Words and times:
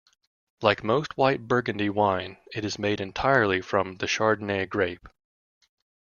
Like 0.63 0.83
most 0.83 1.15
white 1.15 1.47
Burgundy 1.47 1.87
wine 1.87 2.37
it 2.55 2.65
is 2.65 2.79
made 2.79 2.99
entirely 2.99 3.61
from 3.61 3.97
the 3.97 4.07
Chardonnay 4.07 4.67
grape. 4.67 5.07